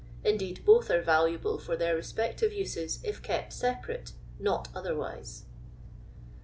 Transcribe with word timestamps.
Indeed, 0.23 0.63
lx»th 0.65 0.89
are 0.89 0.99
valuable 1.03 1.59
fur 1.59 1.75
their 1.75 1.93
respective 1.95 2.51
uses 2.51 2.97
if 3.03 3.21
kept 3.21 3.53
separate, 3.53 4.13
net 4.39 4.67
other 4.73 4.95
wise." 4.97 5.45